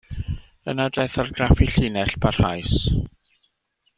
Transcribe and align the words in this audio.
Yna 0.71 0.87
daeth 0.95 1.17
argraffu 1.23 1.69
llinell, 1.75 2.15
parhaus. 2.25 2.75